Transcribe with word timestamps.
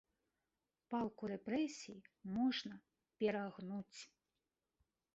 Палку 0.93 1.25
рэпрэсій 1.33 2.01
можна 2.39 2.75
перагнуць. 3.23 3.99